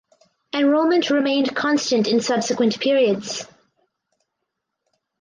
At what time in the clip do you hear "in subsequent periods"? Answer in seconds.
2.07-3.45